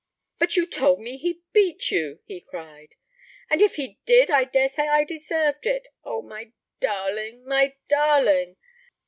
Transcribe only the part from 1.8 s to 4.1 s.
you,' he cried. 'And if he